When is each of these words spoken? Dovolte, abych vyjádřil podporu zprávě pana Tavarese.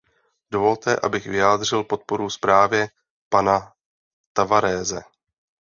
Dovolte, 0.51 0.95
abych 0.99 1.25
vyjádřil 1.27 1.83
podporu 1.83 2.29
zprávě 2.29 2.87
pana 3.29 3.73
Tavarese. 4.33 5.03